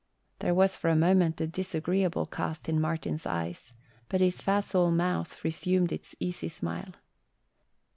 There 0.39 0.55
was 0.55 0.75
for 0.75 0.89
a 0.89 0.95
moment 0.95 1.39
a 1.41 1.45
disagreeable 1.45 2.25
cast 2.25 2.67
in 2.67 2.81
Martin's 2.81 3.27
eyes, 3.27 3.71
but 4.09 4.19
his 4.19 4.41
facile 4.41 4.89
mouth 4.89 5.43
resumed 5.43 5.91
its 5.91 6.15
easy 6.19 6.49
smile. 6.49 6.95